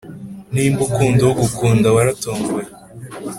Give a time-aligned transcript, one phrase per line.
[0.53, 2.67] Nimba ukunda ugukunda waratomboye